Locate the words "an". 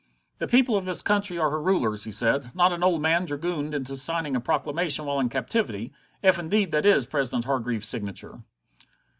2.73-2.81